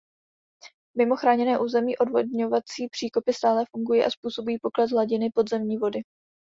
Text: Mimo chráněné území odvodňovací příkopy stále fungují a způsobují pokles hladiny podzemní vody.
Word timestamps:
Mimo 0.97 1.15
chráněné 1.15 1.59
území 1.59 1.97
odvodňovací 1.97 2.87
příkopy 2.91 3.33
stále 3.33 3.65
fungují 3.75 4.03
a 4.03 4.09
způsobují 4.09 4.57
pokles 4.61 4.91
hladiny 4.91 5.29
podzemní 5.33 5.77
vody. 5.77 5.99